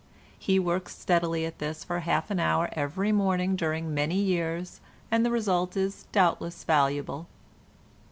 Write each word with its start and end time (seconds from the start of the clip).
He 0.39 0.57
works 0.57 0.97
steadily 0.97 1.45
at 1.45 1.59
this 1.59 1.83
for 1.83 1.99
half 1.99 2.31
an 2.31 2.39
hour 2.39 2.69
every 2.71 3.11
morning 3.11 3.55
during 3.55 3.93
many 3.93 4.15
years, 4.19 4.81
and 5.11 5.23
the 5.23 5.29
result 5.29 5.77
is 5.77 6.07
doubtless 6.11 6.63
valuable. 6.63 7.27